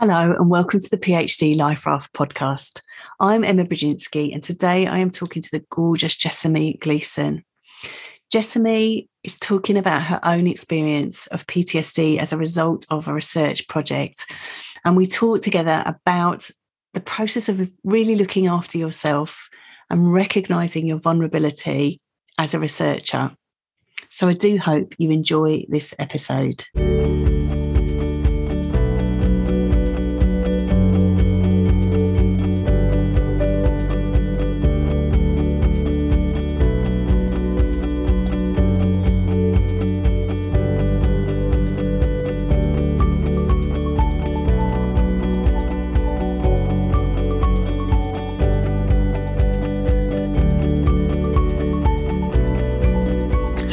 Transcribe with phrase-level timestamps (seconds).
[0.00, 2.82] Hello, and welcome to the PhD Life Raft podcast.
[3.18, 7.44] I'm Emma Brodzinski, and today I am talking to the gorgeous Jessamy Gleeson.
[8.30, 13.66] Jessamy is talking about her own experience of PTSD as a result of a research
[13.66, 14.32] project.
[14.84, 16.48] And we talk together about
[16.94, 19.50] the process of really looking after yourself
[19.90, 22.00] and recognizing your vulnerability
[22.38, 23.32] as a researcher.
[24.10, 26.62] So I do hope you enjoy this episode.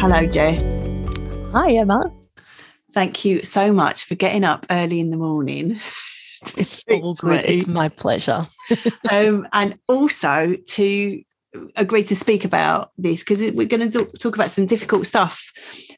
[0.07, 0.83] Hello, Jess.
[1.51, 2.13] Hi, Emma.
[2.93, 5.71] Thank you so much for getting up early in the morning.
[6.57, 6.83] it's.
[6.87, 8.45] It's my pleasure.
[9.11, 11.23] um, and also to
[11.75, 15.51] agree to speak about this because we're going to talk about some difficult stuff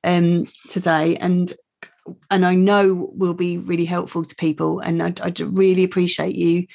[0.06, 1.52] um, today, and
[2.32, 4.80] and I know will be really helpful to people.
[4.80, 6.66] And I, I really appreciate you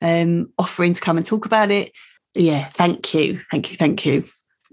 [0.00, 1.90] um, offering to come and talk about it.
[2.36, 4.22] Yeah, thank you, thank you, thank you.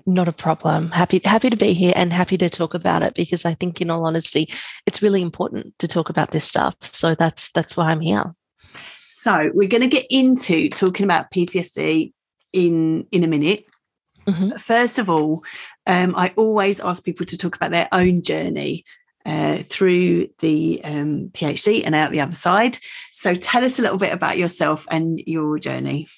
[0.05, 0.91] Not a problem.
[0.91, 3.89] Happy happy to be here and happy to talk about it because I think in
[3.89, 4.49] all honesty
[4.85, 6.75] it's really important to talk about this stuff.
[6.81, 8.33] So that's that's why I'm here.
[9.23, 12.11] So, we're going to get into talking about PTSD
[12.51, 13.65] in in a minute.
[14.27, 14.57] Mm-hmm.
[14.57, 15.43] First of all,
[15.87, 18.83] um, I always ask people to talk about their own journey
[19.25, 22.79] uh, through the um, PhD and out the other side.
[23.13, 26.09] So, tell us a little bit about yourself and your journey.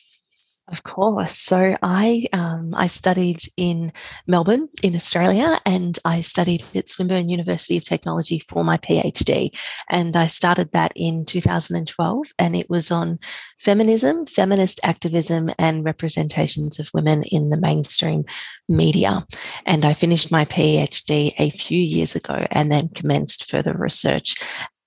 [0.67, 1.38] Of course.
[1.38, 3.94] So I um, I studied in
[4.25, 9.55] Melbourne in Australia, and I studied at Swinburne University of Technology for my PhD.
[9.91, 13.19] And I started that in 2012, and it was on
[13.59, 18.25] feminism, feminist activism, and representations of women in the mainstream
[18.67, 19.23] media.
[19.67, 24.33] And I finished my PhD a few years ago, and then commenced further research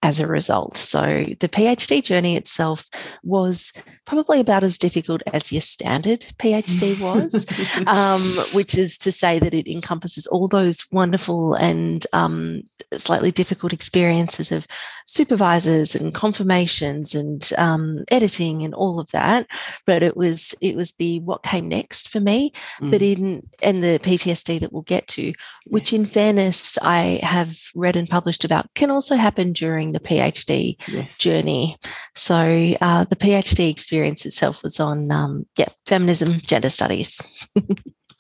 [0.03, 0.77] as a result.
[0.77, 2.89] So the PhD journey itself
[3.25, 3.73] was
[4.05, 7.47] probably about as difficult as your standard PhD was,
[7.87, 12.63] um, which is to say that it encompasses all those wonderful and um,
[12.97, 14.67] slightly difficult experiences of
[15.07, 19.47] supervisors and confirmations and um, editing and all of that.
[19.85, 22.91] But it was it was the what came next for me, mm.
[22.91, 25.33] but in and the PTSD that we'll get to,
[25.67, 26.01] which yes.
[26.01, 31.19] in fairness I have read and published about, can also happen during the PhD yes.
[31.19, 31.77] journey.
[32.15, 37.21] So uh, the PhD experience experience itself was on, um, yeah, feminism, gender studies.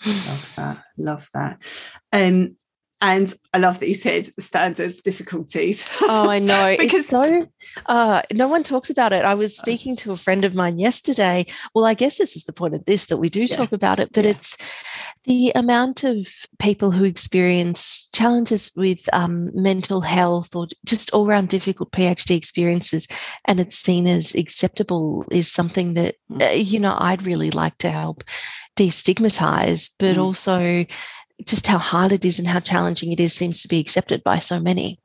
[0.06, 0.82] love that.
[0.96, 1.58] Love that.
[2.12, 2.56] Um,
[3.00, 5.84] and I love that you said standards difficulties.
[6.02, 6.76] Oh, I know.
[6.78, 7.48] because it's so
[7.86, 9.24] uh, no one talks about it.
[9.24, 9.62] I was uh.
[9.62, 11.46] speaking to a friend of mine yesterday.
[11.74, 13.56] Well, I guess this is the point of this that we do yeah.
[13.56, 14.32] talk about it, but yeah.
[14.32, 14.56] it's
[15.24, 16.26] the amount of
[16.58, 23.06] people who experience challenges with um, mental health or just all around difficult PhD experiences,
[23.44, 26.42] and it's seen as acceptable is something that mm.
[26.42, 28.24] uh, you know I'd really like to help
[28.76, 30.22] destigmatize, but mm.
[30.22, 30.86] also
[31.44, 34.38] just how hard it is and how challenging it is seems to be accepted by
[34.38, 34.98] so many.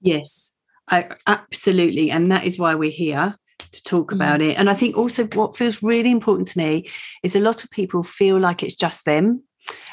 [0.00, 0.54] Yes,
[0.88, 2.10] I, absolutely.
[2.10, 4.14] And that is why we're here to talk mm.
[4.14, 4.58] about it.
[4.58, 6.88] And I think also what feels really important to me
[7.22, 9.42] is a lot of people feel like it's just them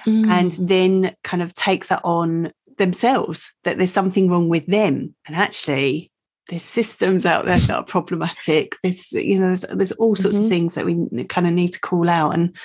[0.06, 0.28] mm.
[0.28, 5.16] and then kind of take that on themselves, that there's something wrong with them.
[5.26, 6.12] And actually,
[6.50, 8.76] there's systems out there that are problematic.
[8.84, 10.46] There's, you know, there's, there's all sorts mm-hmm.
[10.46, 12.34] of things that we kind of need to call out.
[12.34, 12.56] And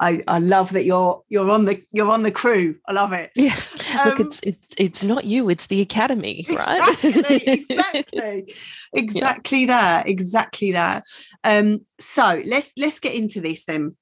[0.00, 2.76] I, I love that you're you're on the you're on the crew.
[2.86, 3.30] I love it.
[3.34, 3.54] Yeah.
[3.98, 6.94] Um, Look, it's it's it's not you, it's the academy, right?
[7.02, 8.54] Exactly, exactly.
[8.92, 9.66] exactly yeah.
[9.66, 10.08] that.
[10.08, 11.04] Exactly that.
[11.42, 13.96] Um, so let's let's get into this then.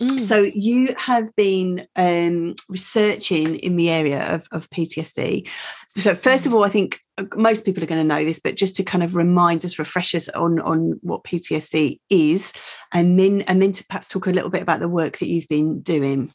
[0.00, 0.20] Mm.
[0.20, 5.48] So you have been um, researching in the area of, of PTSD.
[5.88, 6.48] So first mm.
[6.48, 8.84] of all, I think uh, most people are going to know this, but just to
[8.84, 12.52] kind of remind us, refresh us on on what PTSD is,
[12.92, 15.48] and then and then to perhaps talk a little bit about the work that you've
[15.48, 16.30] been doing.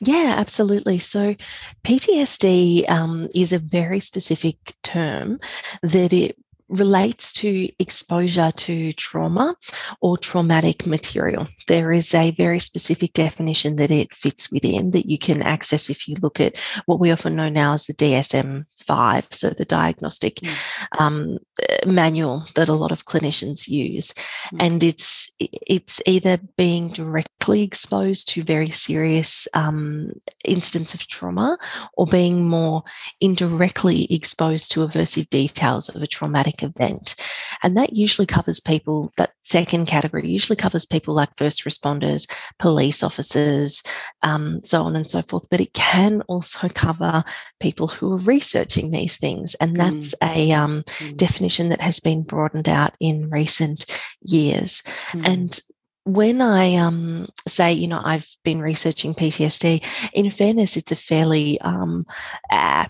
[0.00, 0.98] Yeah, absolutely.
[0.98, 1.36] So,
[1.84, 5.38] PTSD um, is a very specific term
[5.82, 6.36] that it
[6.72, 9.54] relates to exposure to trauma
[10.00, 11.46] or traumatic material.
[11.68, 16.08] There is a very specific definition that it fits within that you can access if
[16.08, 20.36] you look at what we often know now as the DSM 5, so the diagnostic
[20.36, 20.86] mm.
[20.98, 21.38] um,
[21.86, 24.12] manual that a lot of clinicians use.
[24.54, 24.56] Mm.
[24.60, 30.12] And it's it's either being directly exposed to very serious um,
[30.44, 31.58] incidents of trauma
[31.96, 32.82] or being more
[33.20, 37.14] indirectly exposed to aversive details of a traumatic event.
[37.62, 43.02] And that usually covers people, that second category usually covers people like first responders, police
[43.02, 43.82] officers,
[44.22, 45.46] um, so on and so forth.
[45.50, 47.22] But it can also cover
[47.60, 49.54] people who are researching these things.
[49.56, 50.34] And that's mm.
[50.34, 51.16] a um, mm.
[51.16, 53.86] definition that has been broadened out in recent
[54.22, 54.82] years.
[55.12, 55.26] Mm.
[55.26, 55.60] And
[56.04, 61.60] when I um, say, you know, I've been researching PTSD, in fairness, it's a fairly
[61.60, 62.04] um,
[62.50, 62.86] uh,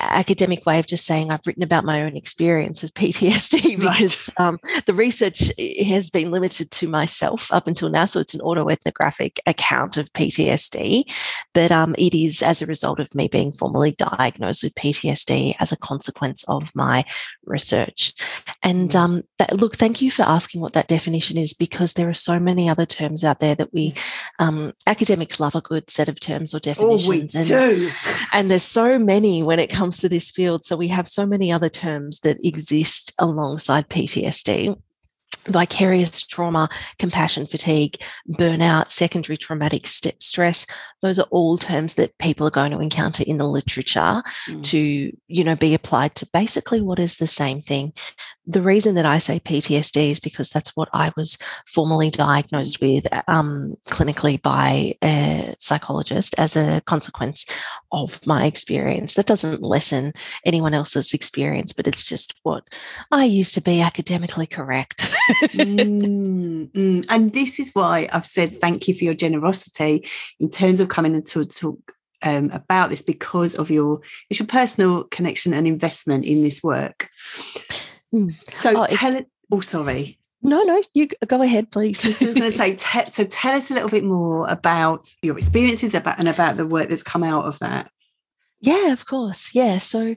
[0.00, 4.46] academic way of just saying I've written about my own experience of PTSD because right.
[4.46, 5.52] um, the research
[5.86, 8.06] has been limited to myself up until now.
[8.06, 11.04] So it's an autoethnographic account of PTSD,
[11.54, 15.70] but um, it is as a result of me being formally diagnosed with PTSD as
[15.70, 17.04] a consequence of my
[17.44, 18.12] research.
[18.64, 18.96] And mm.
[18.96, 22.39] um, that, look, thank you for asking what that definition is because there are so
[22.40, 23.94] many other terms out there that we
[24.38, 27.34] um, academics love a good set of terms or definitions.
[27.50, 27.90] Oh, we do.
[28.32, 30.64] And there's so many when it comes to this field.
[30.64, 34.76] So we have so many other terms that exist alongside PTSD
[35.46, 37.96] vicarious trauma, compassion fatigue,
[38.28, 40.66] burnout, secondary traumatic st- stress.
[41.02, 44.62] Those are all terms that people are going to encounter in the literature mm.
[44.64, 47.92] to, you know, be applied to basically what is the same thing.
[48.50, 53.06] The reason that I say PTSD is because that's what I was formally diagnosed with
[53.28, 57.46] um, clinically by a psychologist as a consequence
[57.92, 59.14] of my experience.
[59.14, 60.12] That doesn't lessen
[60.44, 62.64] anyone else's experience, but it's just what
[63.12, 65.12] I used to be academically correct.
[65.52, 67.06] mm, mm.
[67.08, 70.08] And this is why I've said thank you for your generosity
[70.40, 71.78] in terms of coming and to talk
[72.22, 77.08] um, about this because of your it's your personal connection and investment in this work.
[78.14, 78.32] Mm.
[78.32, 79.26] So oh, tell it.
[79.52, 80.18] Oh, sorry.
[80.42, 82.04] No, no, you go ahead, please.
[82.04, 85.36] I was going to say, te- so tell us a little bit more about your
[85.36, 87.90] experiences about and about the work that's come out of that.
[88.60, 89.54] Yeah, of course.
[89.54, 89.78] Yeah.
[89.78, 90.16] So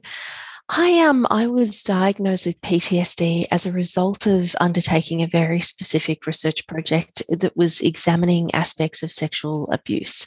[0.70, 6.26] I um I was diagnosed with PTSD as a result of undertaking a very specific
[6.26, 10.26] research project that was examining aspects of sexual abuse,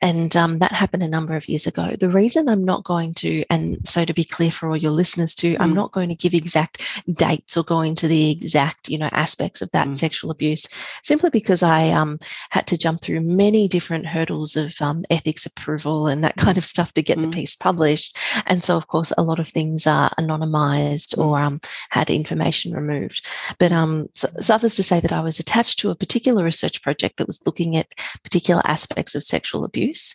[0.00, 1.94] and um, that happened a number of years ago.
[2.00, 5.34] The reason I'm not going to, and so to be clear for all your listeners
[5.34, 5.60] too, mm.
[5.60, 9.60] I'm not going to give exact dates or go into the exact you know aspects
[9.60, 9.96] of that mm.
[9.96, 10.66] sexual abuse,
[11.02, 12.18] simply because I um
[12.48, 16.64] had to jump through many different hurdles of um, ethics approval and that kind of
[16.64, 17.22] stuff to get mm.
[17.22, 21.38] the piece published, and so of course a lot of things things are anonymized or
[21.38, 21.60] um,
[21.90, 23.26] had information removed.
[23.58, 27.26] But um, suffice to say that I was attached to a particular research project that
[27.26, 27.92] was looking at
[28.22, 30.14] particular aspects of sexual abuse.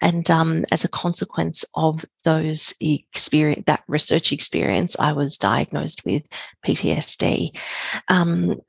[0.00, 6.28] And um, as a consequence of those experience, that research experience, I was diagnosed with
[6.64, 7.58] PTSD.
[8.08, 8.60] Um,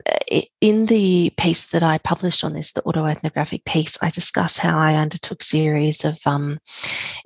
[0.62, 4.96] in the piece that I published on this, the autoethnographic piece, I discuss how I
[4.96, 6.58] undertook series of um,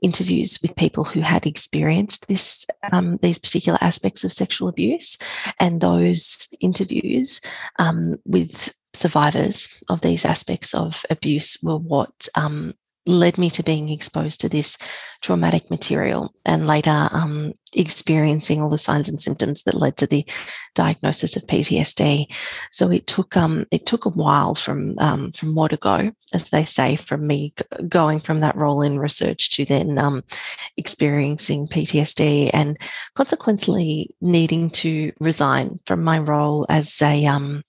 [0.01, 5.17] interviews with people who had experienced this um, these particular aspects of sexual abuse,
[5.59, 7.41] and those interviews
[7.79, 12.73] um, with survivors of these aspects of abuse were what um,
[13.07, 14.77] led me to being exposed to this
[15.21, 20.25] traumatic material and later um, experiencing all the signs and symptoms that led to the
[20.75, 22.25] diagnosis of PTSD.
[22.71, 26.49] So it took um, it took a while from um, from more to go, as
[26.49, 27.53] they say, from me
[27.87, 30.23] going from that role in research to then um,
[30.77, 32.77] experiencing PTSD and
[33.15, 37.63] consequently needing to resign from my role as a um,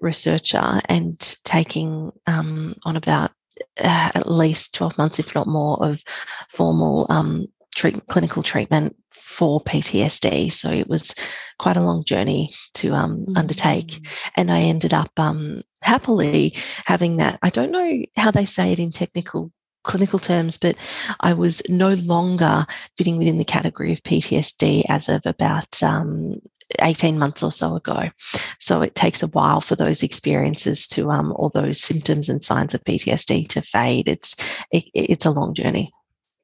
[0.00, 3.30] researcher and taking um, on about
[3.78, 6.02] uh, at least 12 months, if not more, of
[6.48, 10.50] formal um, treat, clinical treatment for PTSD.
[10.52, 11.14] So it was
[11.58, 13.36] quite a long journey to um, mm-hmm.
[13.36, 14.06] undertake.
[14.36, 16.54] And I ended up um, happily
[16.86, 17.38] having that.
[17.42, 19.52] I don't know how they say it in technical
[19.82, 20.76] clinical terms, but
[21.20, 26.38] I was no longer fitting within the category of PTSD as of about um,
[26.80, 28.10] 18 months or so ago.
[28.58, 32.74] So it takes a while for those experiences to, um, all those symptoms and signs
[32.74, 34.08] of PTSD to fade.
[34.08, 34.34] It's,
[34.70, 35.92] it, it's a long journey.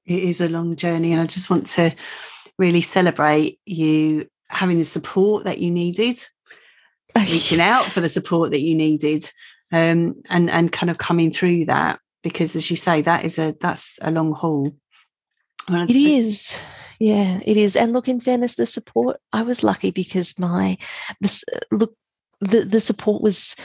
[0.04, 1.12] It is a long journey.
[1.12, 1.94] And I just want to
[2.58, 6.22] really celebrate you having the support that you needed,
[7.16, 9.30] reaching out for the support that you needed,
[9.72, 12.00] um, and, and kind of coming through that.
[12.22, 14.72] Because as you say, that is a, that's a long haul.
[15.68, 16.60] It is
[16.98, 17.76] yeah, it is.
[17.76, 20.78] And look, in fairness, the support I was lucky because my
[21.20, 21.94] this look
[22.40, 23.56] the the support was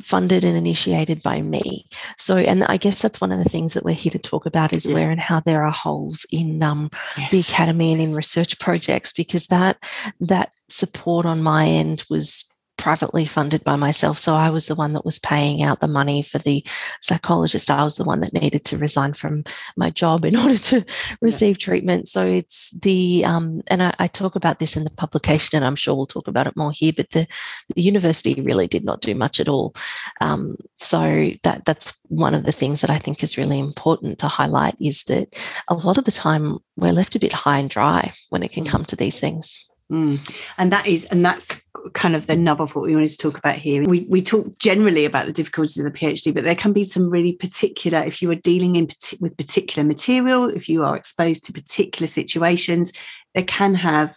[0.00, 1.86] funded and initiated by me.
[2.16, 4.72] So, and I guess that's one of the things that we're here to talk about
[4.72, 4.94] is yeah.
[4.94, 7.30] where and how there are holes in um, yes.
[7.30, 9.84] the academy and in research projects because that
[10.20, 12.47] that support on my end was
[12.78, 14.18] privately funded by myself.
[14.18, 16.64] So I was the one that was paying out the money for the
[17.00, 17.70] psychologist.
[17.70, 19.44] I was the one that needed to resign from
[19.76, 20.84] my job in order to
[21.20, 21.64] receive yeah.
[21.64, 22.08] treatment.
[22.08, 25.76] So it's the, um, and I, I, talk about this in the publication, and I'm
[25.76, 27.26] sure we'll talk about it more here, but the,
[27.74, 29.74] the university really did not do much at all.
[30.20, 34.28] Um, so that that's one of the things that I think is really important to
[34.28, 35.34] highlight is that
[35.68, 38.64] a lot of the time we're left a bit high and dry when it can
[38.64, 38.68] mm.
[38.68, 39.66] come to these things.
[39.90, 40.18] Mm.
[40.58, 41.60] And that is, and that's
[41.94, 43.82] kind of the nub of what we wanted to talk about here.
[43.84, 47.10] We we talk generally about the difficulties of the PhD, but there can be some
[47.10, 47.98] really particular.
[47.98, 48.88] If you are dealing in
[49.20, 52.92] with particular material, if you are exposed to particular situations,
[53.34, 54.16] there can have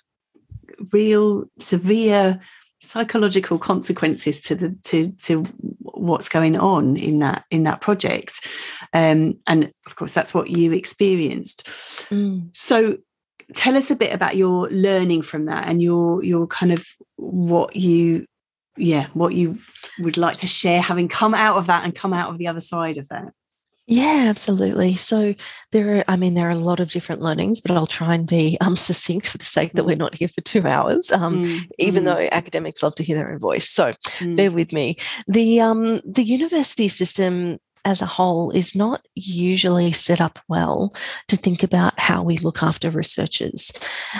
[0.91, 2.39] real severe
[2.81, 5.43] psychological consequences to the to to
[5.81, 8.47] what's going on in that in that project
[8.93, 11.67] um, and of course that's what you experienced
[12.09, 12.43] mm.
[12.51, 12.97] so
[13.53, 16.85] tell us a bit about your learning from that and your your kind of
[17.17, 18.25] what you
[18.77, 19.57] yeah what you
[19.99, 22.61] would like to share having come out of that and come out of the other
[22.61, 23.33] side of that
[23.87, 24.93] yeah, absolutely.
[24.93, 25.35] So
[25.73, 28.25] there are, I mean, there are a lot of different learnings, but I'll try and
[28.25, 31.69] be um, succinct for the sake that we're not here for two hours, um, mm,
[31.77, 32.05] even mm.
[32.05, 33.67] though academics love to hear their own voice.
[33.67, 34.37] So mm.
[34.37, 34.95] bear with me.
[35.27, 40.93] The um, the university system as a whole is not usually set up well
[41.27, 43.71] to think about how we look after researchers.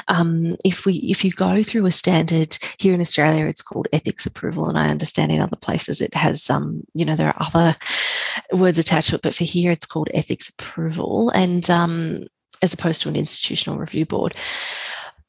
[0.08, 4.26] Um, if we if you go through a standard here in Australia, it's called ethics
[4.26, 7.76] approval, and I understand in other places it has um, you know there are other
[8.54, 12.26] words attached to it, but for here it's called ethics approval, and um,
[12.62, 14.36] as opposed to an institutional review board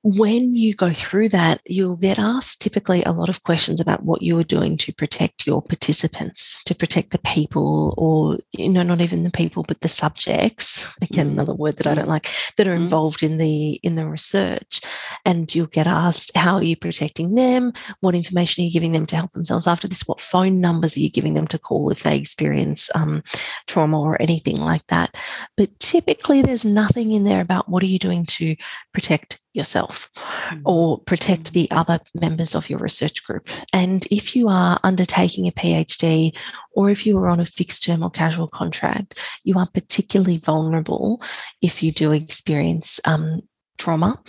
[0.03, 4.21] when you go through that, you'll get asked typically a lot of questions about what
[4.21, 9.01] you are doing to protect your participants, to protect the people, or, you know, not
[9.01, 10.93] even the people, but the subjects.
[11.03, 11.33] Again, mm.
[11.33, 12.09] another word that I don't mm.
[12.09, 12.83] like, that are mm.
[12.83, 14.81] involved in the in the research.
[15.25, 17.73] And you'll get asked, how are you protecting them?
[18.01, 20.03] What information are you giving them to help themselves after this?
[20.07, 23.23] What phone numbers are you giving them to call if they experience um,
[23.69, 25.17] trauma or anything like that?
[25.57, 28.57] But typically there's nothing in there about what are you doing to
[28.93, 30.63] protect yourself mm.
[30.65, 33.49] or protect the other members of your research group.
[33.73, 36.37] And if you are undertaking a PhD
[36.73, 41.23] or if you are on a fixed term or casual contract, you are particularly vulnerable
[41.61, 43.41] if you do experience um,
[43.79, 44.21] trauma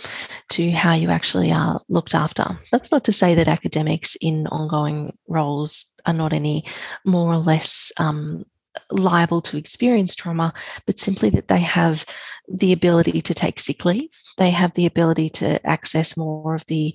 [0.50, 2.44] to how you actually are looked after.
[2.72, 6.64] That's not to say that academics in ongoing roles are not any
[7.04, 8.44] more or less um,
[8.90, 10.52] liable to experience trauma,
[10.86, 12.04] but simply that they have
[12.48, 14.10] the ability to take sick leave.
[14.36, 16.94] They have the ability to access more of the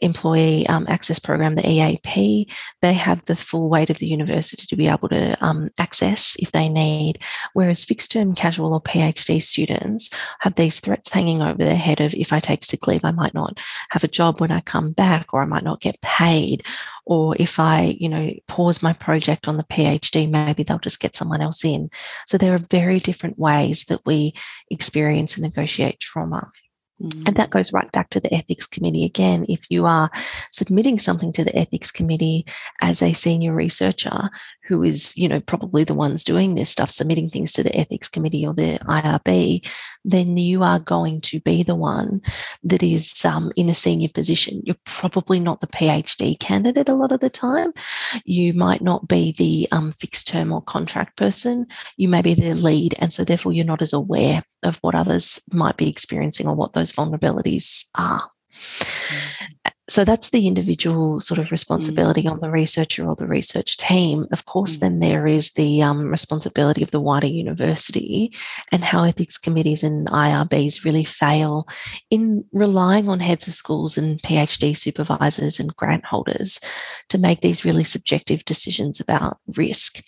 [0.00, 2.50] employee um, access program, the EAP.
[2.82, 6.52] They have the full weight of the university to be able to um, access if
[6.52, 7.20] they need.
[7.54, 12.14] Whereas fixed term casual or PhD students have these threats hanging over their head of
[12.14, 13.58] if I take sick leave, I might not
[13.90, 16.64] have a job when I come back, or I might not get paid,
[17.06, 21.14] or if I, you know, pause my project on the PhD, maybe they'll just get
[21.14, 21.90] someone else in.
[22.26, 24.34] So there are very different ways that we
[24.70, 26.50] experience and negotiate trauma.
[27.02, 27.28] Mm.
[27.28, 29.44] And that goes right back to the ethics committee again.
[29.48, 30.10] If you are
[30.52, 32.46] submitting something to the ethics committee
[32.82, 34.30] as a senior researcher
[34.66, 38.08] who is, you know, probably the ones doing this stuff, submitting things to the ethics
[38.08, 39.66] committee or the IRB,
[40.04, 42.20] then you are going to be the one
[42.62, 44.62] that is um, in a senior position.
[44.64, 47.72] You're probably not the PhD candidate a lot of the time.
[48.24, 51.66] You might not be the um, fixed term or contract person.
[51.96, 52.94] You may be the lead.
[52.98, 56.72] And so, therefore, you're not as aware of what others might be experiencing or what
[56.72, 58.30] those vulnerabilities are.
[58.52, 62.30] Mm-hmm so that's the individual sort of responsibility mm.
[62.30, 64.24] on the researcher or the research team.
[64.30, 64.80] Of course, mm.
[64.80, 68.32] then there is the um, responsibility of the wider university
[68.70, 71.66] and how ethics committees and IRBs really fail
[72.08, 76.60] in relying on heads of schools and PhD supervisors and grant holders
[77.08, 80.04] to make these really subjective decisions about risk,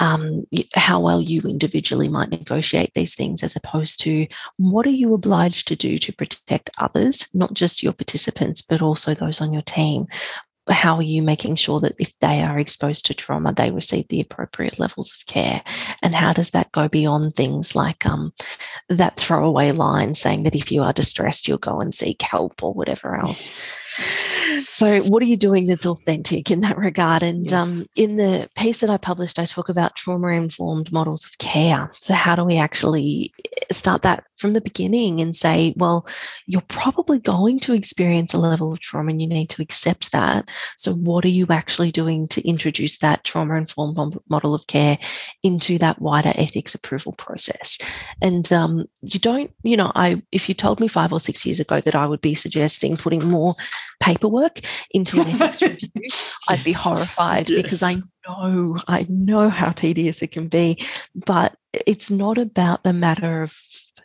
[0.00, 4.26] um, how well you individually might negotiate these things, as opposed to
[4.58, 8.97] what are you obliged to do to protect others, not just your participants, but also
[8.98, 10.06] also those on your team
[10.70, 14.20] how are you making sure that if they are exposed to trauma, they receive the
[14.20, 15.62] appropriate levels of care?
[16.02, 18.32] And how does that go beyond things like um,
[18.90, 22.74] that throwaway line saying that if you are distressed, you'll go and seek help or
[22.74, 23.66] whatever else?
[23.98, 27.22] So, what are you doing that's authentic in that regard?
[27.22, 27.80] And yes.
[27.80, 31.90] um, in the piece that I published, I talk about trauma informed models of care.
[31.94, 33.32] So, how do we actually
[33.70, 36.06] start that from the beginning and say, well,
[36.46, 40.48] you're probably going to experience a level of trauma and you need to accept that.
[40.76, 44.98] So, what are you actually doing to introduce that trauma informed model of care
[45.42, 47.78] into that wider ethics approval process?
[48.22, 51.60] And um, you don't, you know, I if you told me five or six years
[51.60, 53.54] ago that I would be suggesting putting more
[54.00, 54.60] paperwork
[54.92, 56.08] into an ethics review,
[56.48, 57.62] I'd be horrified yes.
[57.62, 60.84] because I know, I know how tedious it can be.
[61.14, 63.54] But it's not about the matter of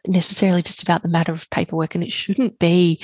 [0.07, 2.99] necessarily just about the matter of paperwork and it shouldn't be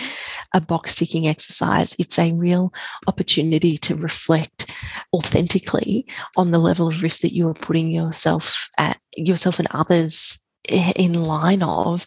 [0.54, 1.96] a box ticking exercise.
[1.98, 2.74] It's a real
[3.08, 4.72] opportunity to reflect
[5.14, 6.06] authentically
[6.36, 10.92] on the level of risk that you are putting yourself at yourself and others eh,
[10.96, 12.06] in line of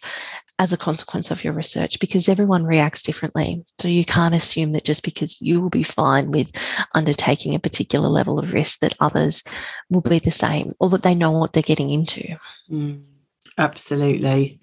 [0.59, 3.63] as a consequence of your research because everyone reacts differently.
[3.79, 6.51] So you can't assume that just because you will be fine with
[6.93, 9.43] undertaking a particular level of risk that others
[9.89, 12.37] will be the same or that they know what they're getting into.
[12.69, 13.03] Mm,
[13.57, 14.59] absolutely.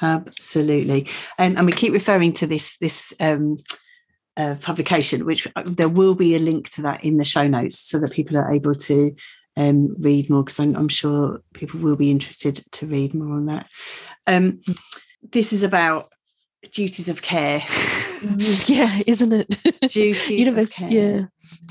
[0.00, 1.08] Absolutely.
[1.38, 3.58] Um, and we keep referring to this this um,
[4.36, 7.78] uh, publication, which uh, there will be a link to that in the show notes
[7.78, 9.14] so that people are able to
[9.56, 13.46] um, read more because I'm, I'm, sure people will be interested to read more on
[13.46, 13.68] that.
[15.22, 16.10] This is about
[16.72, 17.62] duties of care.
[18.66, 19.48] yeah, isn't it?
[19.88, 20.90] Duties Univers- of care.
[20.90, 21.22] Yeah.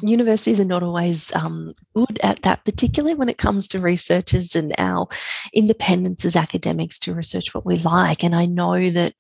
[0.02, 4.74] Universities are not always um, good at that, particularly when it comes to researchers and
[4.78, 5.08] our
[5.54, 8.24] independence as academics to research what we like.
[8.24, 9.14] And I know that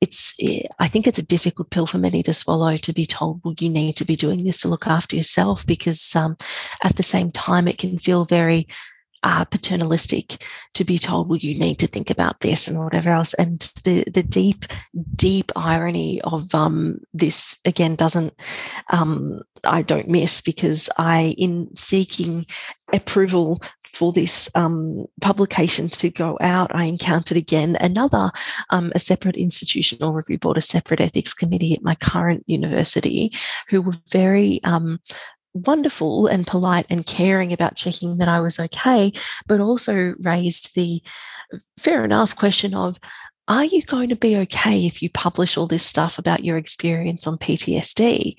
[0.00, 0.34] it's,
[0.78, 3.68] I think it's a difficult pill for many to swallow to be told, well, you
[3.68, 6.36] need to be doing this to look after yourself, because um,
[6.84, 8.68] at the same time, it can feel very
[9.22, 13.34] uh, paternalistic to be told, well, you need to think about this and whatever else.
[13.34, 14.64] And the the deep,
[15.14, 18.34] deep irony of um, this again doesn't
[18.90, 22.46] um, I don't miss because I, in seeking
[22.92, 23.62] approval
[23.92, 28.30] for this um, publication to go out, I encountered again another,
[28.70, 33.32] um, a separate institutional review board, a separate ethics committee at my current university,
[33.68, 34.98] who were very um,
[35.54, 39.12] wonderful and polite and caring about checking that I was okay,
[39.46, 41.02] but also raised the
[41.78, 42.98] fair enough question of
[43.48, 47.26] are you going to be okay if you publish all this stuff about your experience
[47.26, 48.36] on PTSD?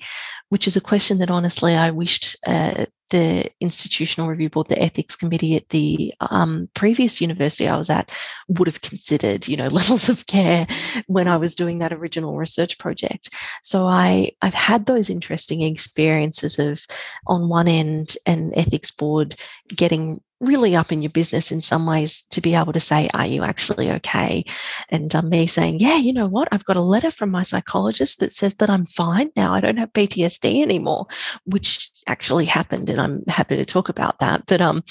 [0.48, 5.14] Which is a question that honestly I wished uh, the institutional review board, the ethics
[5.14, 8.10] committee at the um, previous university I was at
[8.48, 10.66] would have considered, you know, levels of care
[11.06, 13.30] when I was doing that original research project.
[13.62, 16.84] So I I've had those interesting experiences of
[17.26, 19.36] on one end an ethics board
[19.68, 23.26] getting really up in your business in some ways to be able to say, Are
[23.26, 24.44] you actually okay?
[24.90, 26.48] And um, me saying, Yeah, you know what?
[26.52, 29.54] I've got a letter from my psychologist that says that I'm fine now.
[29.54, 31.06] I don't have PTSD anymore,
[31.44, 32.90] which actually happened.
[32.90, 34.44] And I'm happy to talk about that.
[34.46, 34.82] But, um,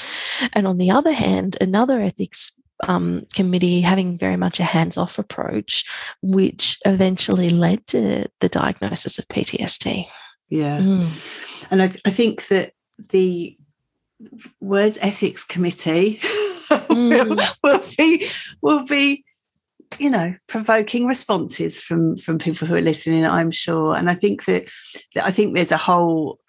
[0.54, 5.20] and on the other hand, another ethics um, committee having very much a hands off
[5.20, 5.86] approach,
[6.22, 10.08] which eventually led to the diagnosis of PTSD.
[10.50, 10.80] Yeah.
[10.80, 11.68] Mm.
[11.72, 12.74] And I, I think that
[13.12, 13.58] the
[14.60, 16.20] words ethics committee.
[16.72, 17.38] Mm.
[17.64, 18.30] will, be
[18.62, 19.26] will be
[20.00, 23.94] you know provoking responses from from people who are listening i'm sure.
[23.94, 24.70] And i think that,
[25.14, 26.40] that i think there's a whole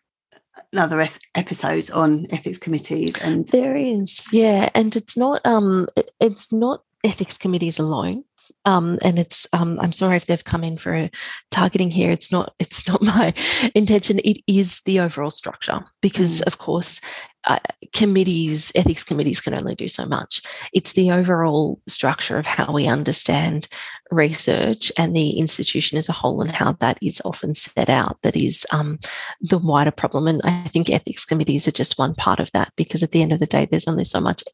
[0.72, 1.04] another
[1.34, 4.68] episode on ethics committees and there is yeah.
[4.74, 5.86] And it's not um
[6.20, 8.24] it's not ethics committees alone
[8.64, 11.10] um, and it's um, I'm sorry if they've come in for
[11.50, 12.10] targeting here.
[12.10, 13.34] It's not it's not my
[13.74, 14.20] intention.
[14.20, 16.46] It is the overall structure because, mm.
[16.46, 17.00] of course,
[17.44, 17.58] uh,
[17.92, 20.42] committees, ethics committees can only do so much.
[20.72, 23.66] It's the overall structure of how we understand
[24.12, 28.36] research and the institution as a whole and how that is often set out that
[28.36, 28.98] is um,
[29.40, 30.28] the wider problem.
[30.28, 33.32] And I think ethics committees are just one part of that because at the end
[33.32, 34.44] of the day, there's only so much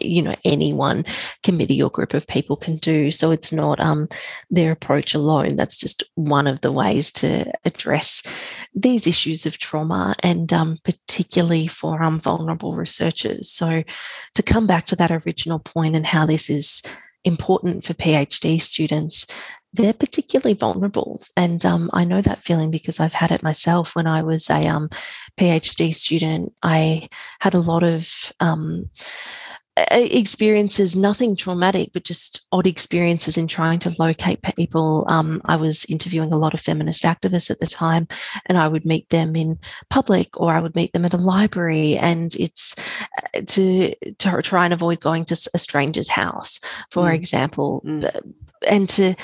[0.00, 1.04] you know any one
[1.42, 4.08] committee or group of people can do so it's not um,
[4.50, 8.22] their approach alone that's just one of the ways to address
[8.74, 13.82] these issues of trauma and um, particularly for um, vulnerable researchers so
[14.34, 16.82] to come back to that original point and how this is
[17.24, 19.26] important for phd students
[19.74, 21.22] they're particularly vulnerable.
[21.36, 24.66] And um, I know that feeling because I've had it myself when I was a
[24.68, 24.90] um,
[25.38, 26.52] PhD student.
[26.62, 27.08] I
[27.40, 28.90] had a lot of um,
[29.76, 35.04] experiences, nothing traumatic, but just odd experiences in trying to locate people.
[35.08, 38.06] Um, I was interviewing a lot of feminist activists at the time,
[38.46, 39.58] and I would meet them in
[39.88, 41.96] public or I would meet them at a library.
[41.96, 42.74] And it's
[43.34, 47.14] uh, to, to try and avoid going to a stranger's house, for mm.
[47.14, 48.32] example, mm.
[48.66, 49.14] and to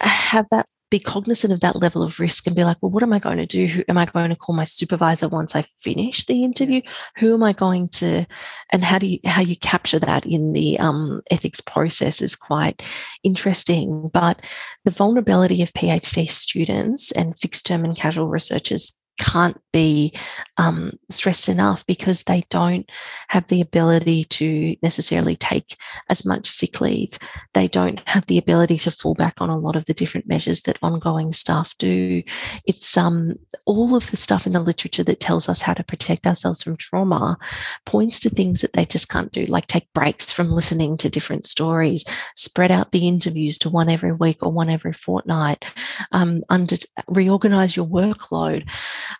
[0.00, 3.12] have that be cognizant of that level of risk and be like, well, what am
[3.12, 3.66] I going to do?
[3.66, 6.82] Who am I going to call my supervisor once I finish the interview?
[7.18, 8.26] Who am I going to,
[8.70, 12.82] and how do you how you capture that in the um, ethics process is quite
[13.22, 14.10] interesting.
[14.12, 14.44] But
[14.84, 20.16] the vulnerability of PhD students and fixed term and casual researchers can't be
[20.56, 22.90] um, stressed enough because they don't
[23.28, 25.76] have the ability to necessarily take
[26.08, 27.18] as much sick leave.
[27.54, 30.62] They don't have the ability to fall back on a lot of the different measures
[30.62, 32.22] that ongoing staff do.
[32.66, 33.34] It's um,
[33.66, 36.76] all of the stuff in the literature that tells us how to protect ourselves from
[36.76, 37.36] trauma
[37.84, 41.46] points to things that they just can't do, like take breaks from listening to different
[41.46, 42.04] stories,
[42.36, 45.64] spread out the interviews to one every week or one every fortnight,
[46.12, 46.76] um, under,
[47.08, 48.68] reorganize your workload.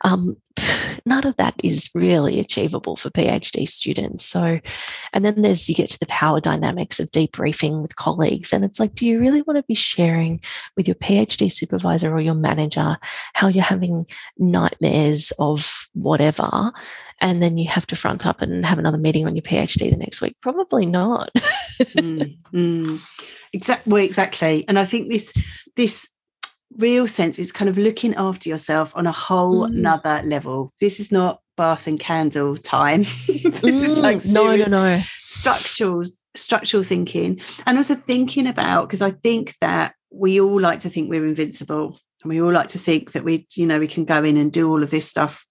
[0.02, 0.36] Um,
[1.06, 4.24] none of that is really achievable for PhD students.
[4.24, 4.60] So,
[5.12, 8.52] and then there's you get to the power dynamics of debriefing with colleagues.
[8.52, 10.40] And it's like, do you really want to be sharing
[10.76, 12.96] with your PhD supervisor or your manager
[13.34, 14.06] how you're having
[14.38, 16.72] nightmares of whatever?
[17.20, 19.96] And then you have to front up and have another meeting on your PhD the
[19.96, 20.36] next week?
[20.40, 21.30] Probably not.
[21.80, 23.00] mm, mm.
[23.52, 24.04] Exactly.
[24.04, 24.64] Exactly.
[24.68, 25.32] And I think this
[25.76, 26.08] this
[26.80, 29.72] real sense is kind of looking after yourself on a whole mm.
[29.74, 30.72] nother level.
[30.80, 33.02] This is not bath and candle time.
[33.26, 33.82] this mm.
[33.82, 35.00] is like no, no, no.
[35.24, 36.02] structural
[36.36, 41.10] structural thinking and also thinking about because I think that we all like to think
[41.10, 44.22] we're invincible and we all like to think that we you know we can go
[44.22, 45.44] in and do all of this stuff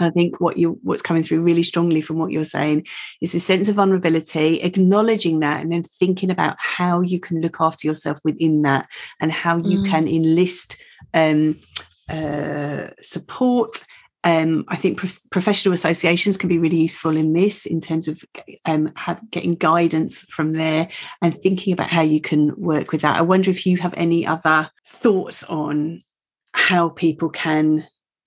[0.00, 2.86] I think what you what's coming through really strongly from what you're saying
[3.20, 7.60] is a sense of vulnerability, acknowledging that, and then thinking about how you can look
[7.60, 8.88] after yourself within that,
[9.20, 9.88] and how you mm.
[9.88, 10.82] can enlist
[11.14, 11.60] um,
[12.08, 13.84] uh, support.
[14.24, 18.24] Um, I think pro- professional associations can be really useful in this, in terms of
[18.66, 20.88] um, have, getting guidance from there
[21.22, 23.16] and thinking about how you can work with that.
[23.16, 26.02] I wonder if you have any other thoughts on
[26.54, 27.86] how people can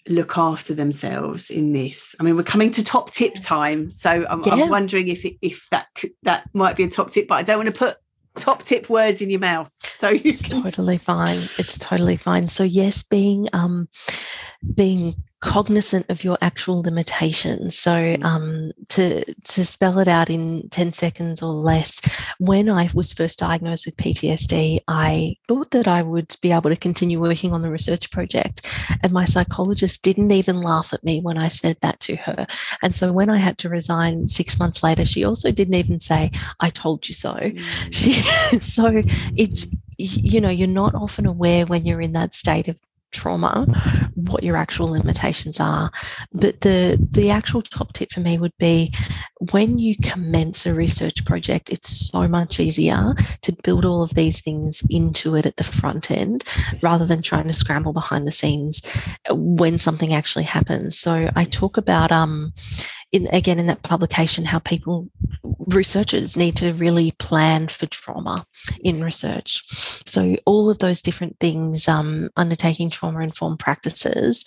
[0.10, 2.16] look after themselves in this?
[2.20, 4.54] I mean, we're coming to top tip time, so I'm, yeah.
[4.54, 7.58] I'm wondering if if that could, that might be a top tip, but I don't
[7.58, 7.98] want to put
[8.36, 9.72] top tip words in your mouth.
[9.96, 11.36] So you it's totally fine.
[11.36, 12.50] It's totally fine.
[12.50, 13.88] So yes, being um
[14.76, 17.78] being cognizant of your actual limitations.
[17.78, 18.24] So mm.
[18.24, 22.02] um, to to spell it out in 10 seconds or less,
[22.40, 26.76] when I was first diagnosed with PTSD, I thought that I would be able to
[26.76, 28.68] continue working on the research project.
[29.04, 32.46] And my psychologist didn't even laugh at me when I said that to her.
[32.84, 36.32] And so when I had to resign six months later, she also didn't even say,
[36.60, 37.34] I told you so.
[37.34, 37.64] Mm.
[37.92, 38.14] She
[38.60, 39.02] so
[39.36, 42.80] it's you know, you're not often aware when you're in that state of
[43.12, 43.66] trauma
[44.16, 45.92] what your actual limitations are.
[46.32, 48.94] But the the actual top tip for me would be
[49.52, 54.42] when you commence a research project it's so much easier to build all of these
[54.42, 56.44] things into it at the front end
[56.82, 58.82] rather than trying to scramble behind the scenes
[59.32, 60.98] when something actually happens.
[60.98, 62.54] So i talk about um
[63.12, 65.10] in again in that publication how people
[65.74, 68.46] researchers need to really plan for trauma
[68.84, 69.64] in research.
[70.08, 74.44] So, all of those different things, um, undertaking trauma informed practices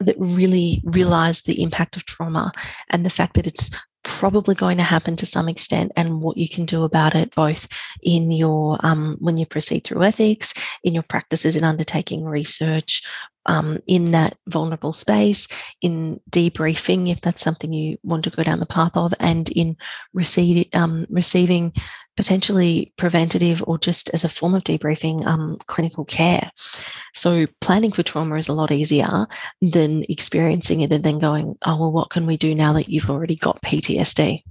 [0.00, 2.52] that really realize the impact of trauma
[2.90, 3.70] and the fact that it's
[4.04, 7.68] probably going to happen to some extent and what you can do about it both
[8.02, 13.02] in your um, when you proceed through ethics in your practices in undertaking research
[13.48, 15.48] um, in that vulnerable space,
[15.82, 19.76] in debriefing, if that's something you want to go down the path of, and in
[20.74, 21.72] um, receiving
[22.16, 26.50] potentially preventative or just as a form of debriefing um, clinical care.
[27.14, 29.26] So, planning for trauma is a lot easier
[29.62, 33.10] than experiencing it and then going, oh, well, what can we do now that you've
[33.10, 34.42] already got PTSD?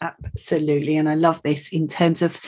[0.00, 0.96] Absolutely.
[0.96, 2.40] And I love this in terms of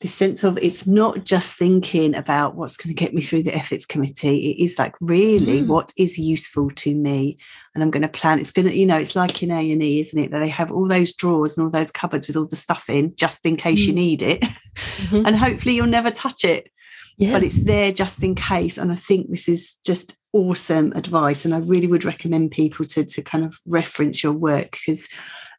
[0.00, 3.54] this sense of it's not just thinking about what's going to get me through the
[3.54, 5.66] ethics committee it is like really mm.
[5.66, 7.38] what is useful to me
[7.74, 10.22] and i'm going to plan it's going to you know it's like in a&e isn't
[10.22, 12.88] it that they have all those drawers and all those cupboards with all the stuff
[12.88, 13.88] in just in case mm.
[13.88, 15.26] you need it mm-hmm.
[15.26, 16.70] and hopefully you'll never touch it
[17.16, 17.32] yeah.
[17.32, 21.54] but it's there just in case and i think this is just awesome advice and
[21.54, 25.08] i really would recommend people to to kind of reference your work because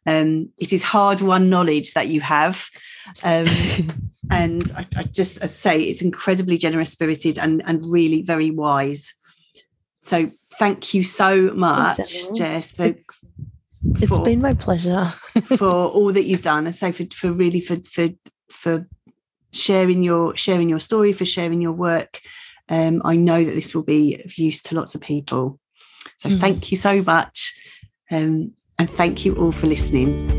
[0.08, 2.68] um, it is hard won knowledge that you have.
[3.22, 3.46] Um,
[4.30, 9.12] and I, I, just I say it's incredibly generous spirited and, and really very wise.
[10.00, 12.94] So thank you so much, Jess, for,
[13.84, 15.04] it's for, been my pleasure
[15.56, 16.66] for all that you've done.
[16.66, 18.08] I say for, for really for for
[18.50, 18.88] for
[19.52, 22.20] sharing your sharing your story, for sharing your work.
[22.70, 25.60] Um, I know that this will be of use to lots of people.
[26.16, 26.38] So mm-hmm.
[26.38, 27.54] thank you so much.
[28.10, 30.37] Um, and thank you all for listening.